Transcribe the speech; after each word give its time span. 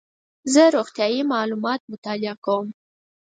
زه 0.53 0.63
روغتیایي 0.75 1.21
معلومات 1.33 1.81
مطالعه 1.91 2.35
کوم. 2.45 2.67